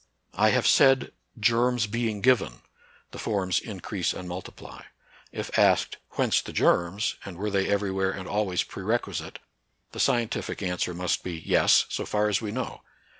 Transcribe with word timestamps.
I 0.33 0.49
have 0.49 0.65
said," 0.65 1.11
germs 1.49 1.85
being 1.85 2.21
given," 2.21 2.63
the 3.11 3.19
forms 3.19 3.59
increase 3.59 4.13
and 4.13 4.27
multiply. 4.27 4.85
If 5.31 5.55
asked, 5.59 5.97
Whence 6.13 6.41
the 6.41 6.51
22 6.51 6.63
NATURAL 6.63 6.73
SCIENCE 6.73 6.87
AND 6.87 6.93
RELIGION. 6.97 6.99
germs, 6.99 7.15
and 7.25 7.37
were 7.37 7.49
they 7.51 7.71
everywhere 7.71 8.11
and 8.11 8.27
always 8.27 8.63
prerequisite? 8.63 9.37
the 9.91 9.99
scientific 9.99 10.63
answer 10.63 10.95
must 10.95 11.21
be 11.23 11.37
yes, 11.45 11.85
so 11.89 12.07
far 12.07 12.29
as 12.29 12.41
we 12.41 12.51
know. 12.51 12.81